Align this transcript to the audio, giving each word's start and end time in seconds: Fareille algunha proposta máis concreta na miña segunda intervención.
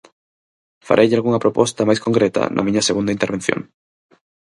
Fareille 0.87 1.15
algunha 1.17 1.43
proposta 1.45 1.87
máis 1.87 2.03
concreta 2.05 2.41
na 2.55 2.65
miña 2.67 2.85
segunda 2.89 3.15
intervención. 3.17 3.59